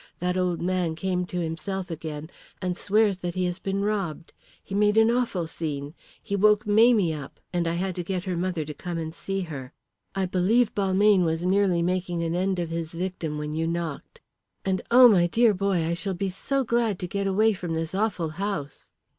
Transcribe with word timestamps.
That 0.17 0.35
old 0.35 0.63
man 0.63 0.95
came 0.95 1.27
to 1.27 1.41
himself 1.41 1.91
again, 1.91 2.31
and 2.59 2.75
swears 2.75 3.19
that 3.19 3.35
he 3.35 3.45
has 3.45 3.59
been 3.59 3.83
robbed. 3.83 4.33
He 4.63 4.73
made 4.73 4.97
an 4.97 5.11
awful 5.11 5.45
scene. 5.45 5.93
He 6.23 6.35
woke 6.35 6.65
Mamie 6.65 7.13
up, 7.13 7.39
and 7.53 7.67
I 7.67 7.75
had 7.75 7.93
to 7.97 8.03
get 8.03 8.23
her 8.23 8.35
mother 8.35 8.65
to 8.65 8.73
come 8.73 8.97
and 8.97 9.13
see 9.13 9.41
her. 9.41 9.73
I 10.15 10.25
believe 10.25 10.73
Balmayne 10.73 11.23
was 11.23 11.45
nearly 11.45 11.83
making 11.83 12.23
an 12.23 12.33
end 12.33 12.57
of 12.57 12.71
his 12.71 12.93
victim 12.93 13.37
when 13.37 13.53
you 13.53 13.67
knocked. 13.67 14.21
And, 14.65 14.81
oh, 14.89 15.07
my 15.07 15.27
dear 15.27 15.53
boy, 15.53 15.85
I 15.85 15.93
shall 15.93 16.15
be 16.15 16.31
so 16.31 16.63
glad 16.63 16.97
to 16.97 17.05
get 17.07 17.27
away 17.27 17.53
from 17.53 17.75
this 17.75 17.93
awful 17.93 18.29
house." 18.29 18.91